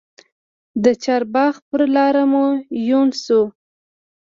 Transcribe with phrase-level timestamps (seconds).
[0.83, 2.45] د چارباغ پر لار مو
[2.89, 3.39] یون سو